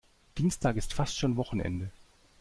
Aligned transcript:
Dienstag 0.39 0.77
ist 0.77 0.95
fast 0.95 1.15
schon 1.19 1.37
Wochenende. 1.37 1.91